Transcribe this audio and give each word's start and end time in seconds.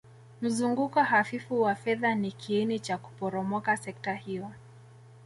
Mzunguko 0.41 1.03
hafifu 1.03 1.61
wa 1.61 1.75
fedha 1.75 2.15
ni 2.15 2.31
kiini 2.31 2.79
cha 2.79 2.97
kuporomoka 2.97 3.77
sekta 3.77 4.13
hiyo 4.13 4.51